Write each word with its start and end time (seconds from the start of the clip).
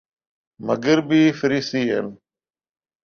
مغربی 0.67 1.23
فریسیئن 1.39 2.07